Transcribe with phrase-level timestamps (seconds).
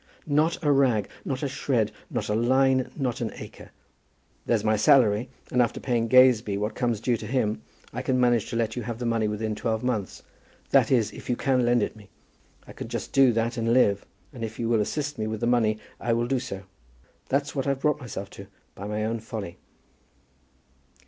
[0.25, 3.69] "Not a rag, not a shred, not a line, not an acre.
[4.47, 7.61] There's my salary, and after paying Gazebee what comes due to him,
[7.93, 10.23] I can manage to let you have the money within twelve months,
[10.71, 12.09] that is, if you can lend it me.
[12.65, 14.03] I can just do that and live;
[14.33, 16.63] and if you will assist me with the money, I will do so.
[17.29, 19.59] That's what I've brought myself to by my own folly."